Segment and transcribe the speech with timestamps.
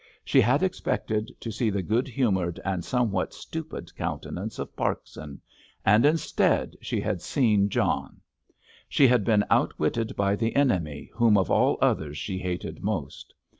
[0.25, 5.39] She had expected to see the good humoured and somewhat stupid countenance of Parkson,
[5.85, 8.19] and instead, she had seen John.
[8.89, 13.35] She had been outwitted by the enemy whom of all others she hated most.